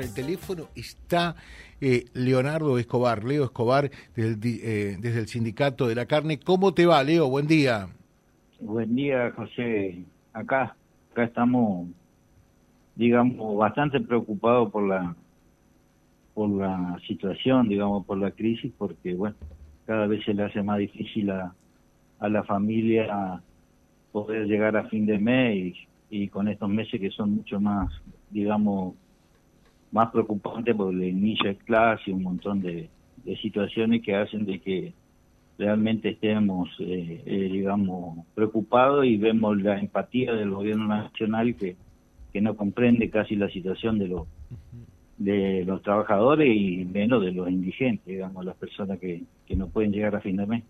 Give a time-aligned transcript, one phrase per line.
[0.00, 1.36] el teléfono está
[1.80, 3.84] eh, Leonardo Escobar, Leo Escobar,
[4.16, 6.40] eh, desde el, Sindicato de la Carne.
[6.40, 7.28] ¿Cómo te va, Leo?
[7.28, 7.86] Buen día.
[8.58, 10.02] Buen día, José.
[10.32, 10.74] Acá,
[11.12, 11.86] acá estamos,
[12.96, 15.14] digamos, bastante preocupados por la,
[16.34, 19.36] por la situación, digamos, por la crisis, porque, bueno,
[19.86, 21.54] cada vez se le hace más difícil a,
[22.18, 23.40] a la familia
[24.10, 25.76] poder llegar a fin de mes
[26.10, 27.92] y con estos meses que son mucho más,
[28.30, 28.96] digamos,
[29.94, 32.90] más preocupante por el inicio de clase y un montón de,
[33.40, 34.92] situaciones que hacen de que
[35.56, 41.76] realmente estemos, eh, eh, digamos, preocupados y vemos la empatía del gobierno nacional que,
[42.32, 44.26] que no comprende casi la situación de los
[45.16, 49.92] de los trabajadores y menos de los indigentes, digamos, las personas que, que no pueden
[49.92, 50.64] llegar a fin de mes.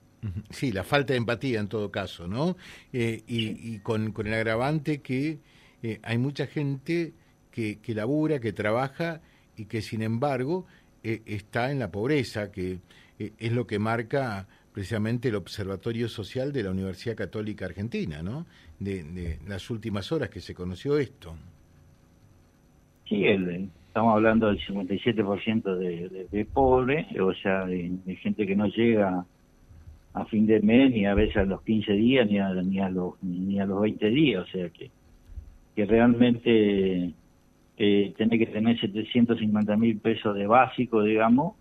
[0.51, 2.57] Sí, la falta de empatía en todo caso, ¿no?
[2.93, 5.39] Eh, y, con, con, el agravante que
[6.03, 7.15] hay mucha gente
[7.55, 9.21] que, labura, que trabaja
[9.57, 10.67] y que sin embargo
[11.05, 12.79] eh, está en la pobreza, que
[13.19, 18.47] eh, es lo que marca precisamente el Observatorio Social de la Universidad Católica Argentina, ¿no?
[18.81, 21.37] De, las últimas horas que se conoció esto.
[23.09, 28.57] Sí, el, estamos hablando del 57% de, de, de pobre, o sea, de, gente que
[28.57, 29.25] no llega
[30.13, 32.89] a fin de mes ni a veces a los 15 días ni a, ni a
[32.89, 34.91] los ni a los 20 días, o sea que
[35.75, 37.13] que realmente
[37.77, 41.55] eh, tiene que tener 750 mil pesos de básico, digamos,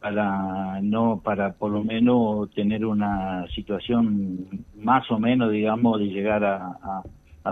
[0.00, 6.44] para no para por lo menos tener una situación más o menos, digamos, de llegar
[6.44, 7.02] a,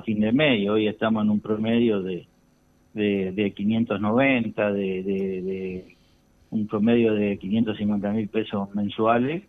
[0.04, 0.68] fin de mes.
[0.68, 2.26] Hoy estamos en un promedio de,
[2.94, 5.96] de, de 590, de, de,
[6.50, 9.42] un promedio de 550 mil pesos mensuales.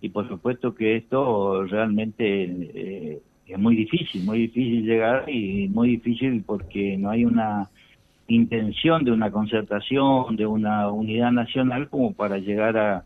[0.00, 5.90] Y por supuesto que esto realmente eh, es muy difícil, muy difícil llegar y muy
[5.96, 7.68] difícil porque no hay una
[8.28, 13.04] intención de una concertación, de una unidad nacional como para llegar a,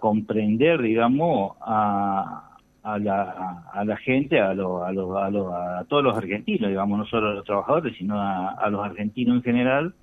[0.00, 5.84] comprender, digamos, a, a, la, a la gente, a, lo, a, lo, a, lo, a
[5.84, 9.94] todos los argentinos, digamos, no solo a los trabajadores, sino a, los argentinos en general,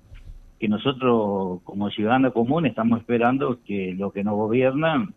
[0.58, 5.14] que nosotros como ciudadanos comunes estamos esperando que lo que nos gobiernan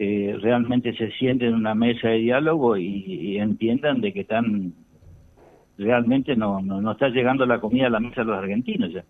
[0.00, 4.72] eh, realmente se sienten en una mesa de diálogo y, entiendan de que están
[5.76, 9.04] realmente no, no, está llegando la comida a la mesa de los argentinos ya.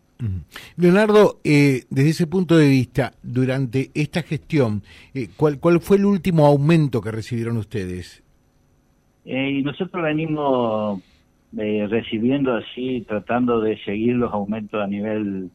[0.79, 4.83] Leonardo, eh, desde ese punto de vista, durante esta gestión,
[5.13, 8.25] eh, ¿cuál, ¿cuál fue el último aumento que recibieron ustedes?
[9.27, 11.03] y nosotros venimos
[11.53, 15.51] recibiendo así, tratando de seguir los aumentos a nivel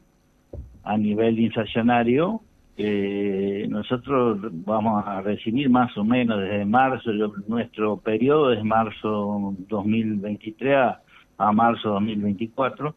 [0.84, 2.40] a nivel inflacionario,
[2.76, 7.12] eh, nosotros vamos a recibir más o menos desde marzo,
[7.46, 11.00] nuestro periodo es marzo 2023 a,
[11.38, 12.94] a marzo 2024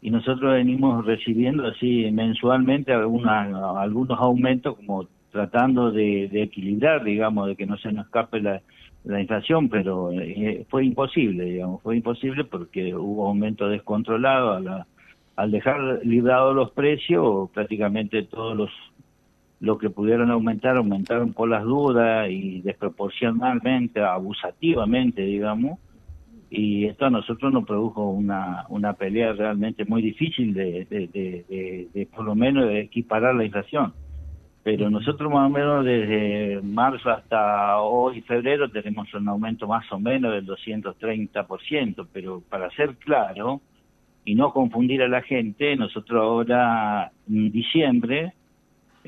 [0.00, 7.56] y nosotros venimos recibiendo así mensualmente alguna, algunos aumentos como tratando de, equilibrar, digamos, de
[7.56, 8.62] que no se nos escape la,
[9.04, 14.86] la inflación, pero eh, fue imposible, digamos, fue imposible porque hubo aumento descontrolado a la,
[15.36, 18.70] al dejar librados los precios, prácticamente todos los
[19.60, 25.78] lo que pudieron aumentar, aumentaron por las dudas y desproporcionalmente, abusativamente, digamos,
[26.50, 32.06] y esto a nosotros nos produjo una, una pelea realmente muy difícil de, de, de,
[32.06, 33.92] por lo menos equiparar la inflación.
[34.62, 39.98] Pero nosotros más o menos desde marzo hasta hoy, febrero, tenemos un aumento más o
[39.98, 43.60] menos del 230%, pero para ser claro
[44.24, 48.32] y no confundir a la gente, nosotros ahora en diciembre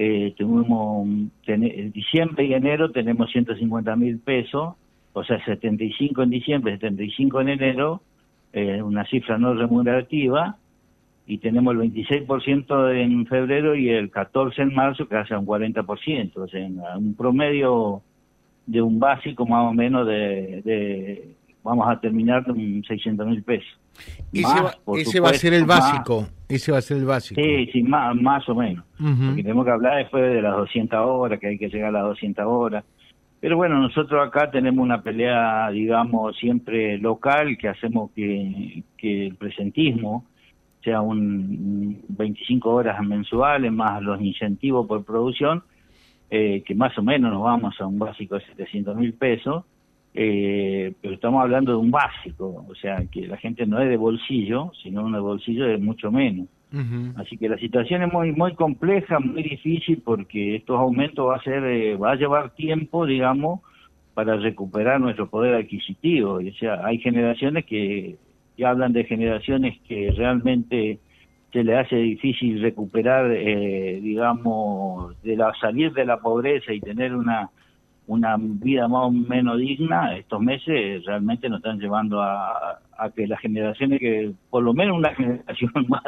[0.03, 1.06] eh, tuvimos
[1.47, 4.75] en diciembre y enero tenemos 150 mil pesos,
[5.12, 8.00] o sea, 75 en diciembre, 75 en enero,
[8.55, 10.56] eh, una cifra no remunerativa,
[11.27, 16.32] y tenemos el 26% en febrero y el 14% en marzo, que hace un 40%,
[16.34, 18.00] o sea, un promedio
[18.65, 23.78] de un básico más o menos de vamos a terminar con 600 mil pesos.
[24.32, 27.41] Ese, va, a ser el básico, ese va a ser el básico.
[27.41, 28.85] Sí, sí, más, más o menos.
[28.96, 32.05] Porque tenemos que hablar después de las 200 horas, que hay que llegar a las
[32.05, 32.85] 200 horas.
[33.40, 39.35] Pero bueno, nosotros acá tenemos una pelea, digamos, siempre local, que hacemos que, que el
[39.37, 40.26] presentismo
[40.82, 45.62] sea un 25 horas mensuales, más los incentivos por producción,
[46.31, 49.64] eh, que más o menos nos vamos a un básico de 700 mil pesos,
[50.15, 53.97] eh, pero estamos hablando de un básico, o sea, que la gente no es de
[53.97, 56.49] bolsillo, sino de bolsillo de mucho menos.
[57.17, 61.43] Así que la situación es muy muy compleja, muy difícil, porque estos aumentos va a
[61.43, 63.61] ser, eh, va a llevar tiempo, digamos,
[64.15, 66.35] para recuperar nuestro poder adquisitivo.
[66.35, 68.17] O sea, hay generaciones que,
[68.57, 71.01] que hablan de generaciones que realmente
[71.53, 77.15] se le hace difícil recuperar, eh, digamos, de la salir de la pobreza y tener
[77.17, 77.51] una
[78.11, 82.81] una vida más o menos digna, estos meses realmente nos están llevando a,
[83.15, 86.03] que las generaciones que, por lo menos una generación más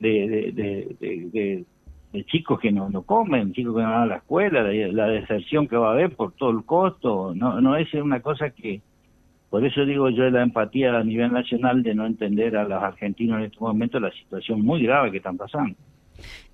[0.00, 1.64] de, de,
[2.12, 5.68] de, chicos que no, no comen, chicos que no van a la escuela, la, deserción
[5.68, 8.80] que va a haber por todo el costo, no, no es una cosa que,
[9.48, 13.38] por eso digo yo la empatía a nivel nacional de no entender a los argentinos
[13.38, 15.76] en este momento la situación muy grave que están pasando.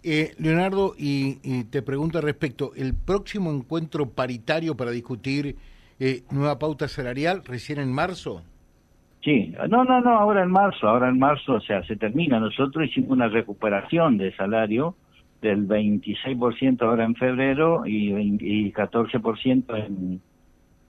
[0.03, 5.56] Eh, Leonardo, y, te pregunto al respecto, ¿el próximo encuentro paritario para discutir
[6.00, 8.43] eh, nueva pauta salarial recién en marzo?
[9.23, 12.41] Sí, no, no, no, ahora en marzo, ahora en marzo, o sea, se termina.
[12.41, 14.97] Nosotros hicimos una recuperación de salario
[15.41, 20.20] del 26% ahora en febrero y, y 14% en,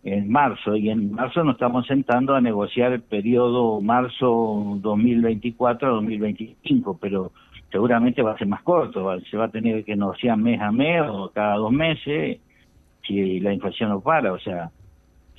[0.03, 0.75] en marzo.
[0.75, 7.31] Y en marzo nos estamos sentando a negociar el periodo marzo 2024-2025, pero
[7.73, 11.01] seguramente va a ser más corto, se va a tener que negociar mes a mes
[11.09, 12.37] o cada dos meses
[13.05, 14.69] si la inflación no para, o sea,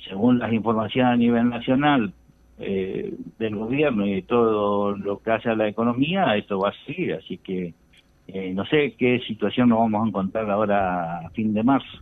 [0.07, 2.13] según las informaciones a nivel nacional
[2.59, 7.13] eh, del gobierno y todo lo que hace a la economía, esto va a seguir,
[7.13, 7.73] así que
[8.27, 12.01] eh, no sé qué situación nos vamos a encontrar ahora a fin de marzo.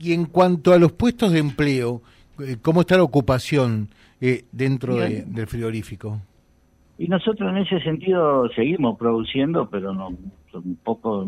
[0.00, 2.02] Y en cuanto a los puestos de empleo,
[2.40, 3.88] eh, ¿cómo está la ocupación
[4.50, 6.18] dentro del frigorífico?
[6.96, 10.10] Y nosotros en ese sentido seguimos produciendo, pero no
[10.52, 11.26] un poco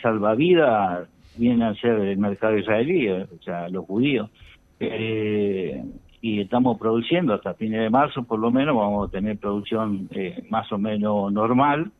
[0.00, 4.30] salvavidas viene a ser el mercado israelí, o sea, los judíos.
[4.78, 5.84] Eh,
[6.20, 10.44] y estamos produciendo hasta fines de marzo, por lo menos, vamos a tener producción eh,
[10.50, 11.90] más o menos normal.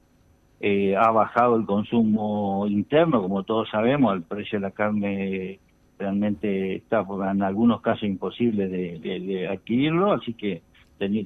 [0.61, 5.61] Eh, ha bajado el consumo interno, como todos sabemos, el precio de la carne
[5.99, 10.63] realmente está en algunos casos imposible de adquirirlo, así que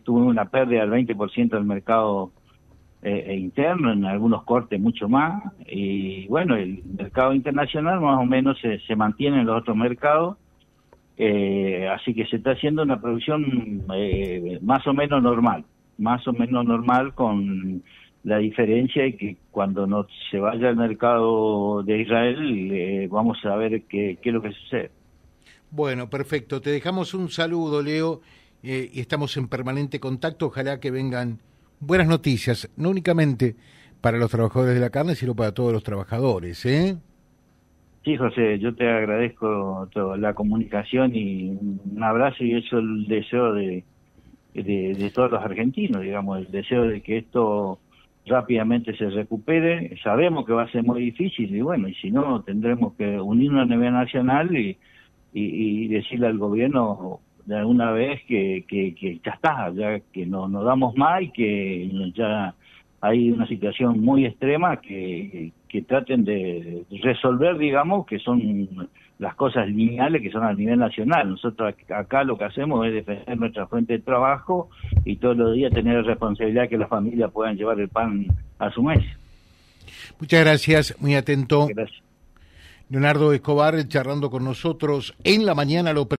[0.04, 2.32] tuve una pérdida del 20% del mercado
[3.04, 8.24] eh, eh, interno, en algunos cortes mucho más, y bueno, el mercado internacional más o
[8.24, 10.36] menos se, mantiene en los otros mercados,
[11.16, 13.82] eh, así que se está haciendo una producción
[14.62, 15.64] más o menos normal,
[15.98, 17.82] más o menos normal con
[18.22, 23.82] la diferencia de que cuando no se vaya al mercado de Israel vamos a ver
[23.88, 24.90] qué, qué es lo que sucede.
[25.72, 26.60] Bueno, perfecto.
[26.60, 28.20] Te dejamos un saludo, Leo
[28.62, 30.46] eh, y estamos en permanente contacto.
[30.46, 31.40] Ojalá que vengan
[31.80, 33.56] buenas noticias, no únicamente
[34.00, 36.64] para los trabajadores de la carne, sino para todos los trabajadores.
[36.66, 36.96] ¿eh?
[38.04, 39.88] Sí, José, yo te agradezco
[40.18, 43.84] la comunicación y un abrazo y eso el deseo de,
[44.54, 47.78] de, todos los argentinos, digamos, el deseo de que esto
[48.26, 49.96] rápidamente se recupere.
[50.02, 53.62] Sabemos que va a ser muy difícil y bueno, y si no, tendremos que unirnos
[53.62, 54.76] a nivel nacional y,
[55.32, 60.48] y decirle al gobierno de alguna vez que, que, que ya está, ya que no,
[60.48, 62.54] no damos más y que ya
[63.00, 69.68] hay una situación muy extrema que, que traten de resolver, digamos, que son las cosas
[69.68, 71.30] lineales que son a nivel nacional.
[71.30, 74.70] Nosotros acá lo que hacemos es defender nuestra fuente de trabajo
[75.04, 78.26] y todos los días tener responsabilidad que las familias puedan llevar el pan
[78.58, 79.04] a su mes.
[80.20, 81.66] Muchas gracias, muy atento.
[81.74, 82.02] Gracias.
[82.92, 86.08] Leonardo Escobar charlando con nosotros en la mañana lo